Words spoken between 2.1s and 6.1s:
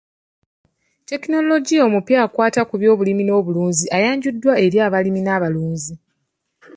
akwata ku byobulimi n'okulunda ayanjuddwa eri abalimi n'abalunzi.